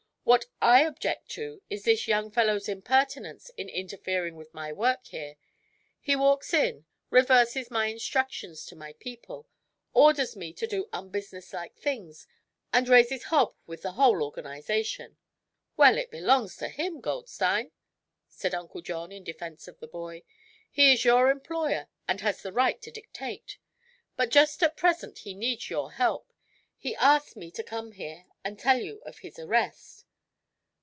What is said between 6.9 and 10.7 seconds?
reverses my instructions to my people, orders me to